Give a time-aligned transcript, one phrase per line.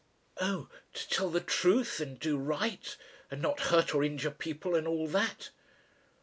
[0.39, 0.67] "Oh!
[0.95, 2.97] to tell the truth, and do right,
[3.29, 5.51] and not hurt or injure people and all that."